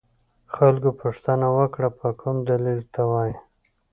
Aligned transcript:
خلکو 0.55 0.89
پوښتنه 1.01 1.47
وکړه 1.57 1.89
په 1.99 2.07
کوم 2.19 2.37
دلیل 2.49 2.81
ته 2.93 3.01
وایې. 3.09 3.35